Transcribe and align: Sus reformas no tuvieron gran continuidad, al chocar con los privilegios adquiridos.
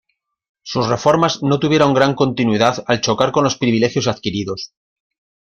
Sus 0.63 0.87
reformas 0.87 1.43
no 1.43 1.59
tuvieron 1.59 1.93
gran 1.93 2.15
continuidad, 2.15 2.83
al 2.87 3.01
chocar 3.01 3.31
con 3.31 3.43
los 3.43 3.55
privilegios 3.55 4.07
adquiridos. 4.07 4.73